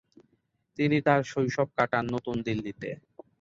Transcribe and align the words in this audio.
তিনি 0.79 0.97
তার 1.07 1.21
শৈশব 1.31 1.67
কাটান 1.77 2.05
নতুন 2.13 2.35
দিল্লিতে। 2.47 2.89